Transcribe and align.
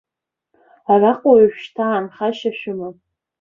Араҟа 0.91 1.29
ожәшьҭа 1.35 1.83
аанхашьа 1.87 2.51
шәымам! 2.57 2.95